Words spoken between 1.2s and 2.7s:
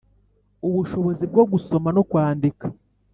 bwo gusoma no kwandika